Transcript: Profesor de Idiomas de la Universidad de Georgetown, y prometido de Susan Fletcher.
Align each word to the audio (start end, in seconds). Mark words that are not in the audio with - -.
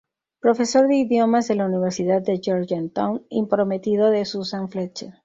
Profesor 0.39 0.87
de 0.87 0.95
Idiomas 0.95 1.47
de 1.47 1.53
la 1.53 1.67
Universidad 1.67 2.23
de 2.23 2.39
Georgetown, 2.43 3.21
y 3.29 3.45
prometido 3.45 4.09
de 4.09 4.25
Susan 4.25 4.67
Fletcher. 4.67 5.19